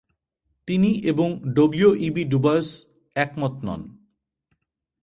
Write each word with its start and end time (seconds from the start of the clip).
তিনি 0.67 0.89
এবং 1.03 1.27
W E B 1.53 2.23
Du Bois 2.23 2.69
একমত 3.15 3.55
নন। 3.63 3.81